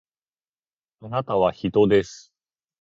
[1.01, 2.33] あなたは人です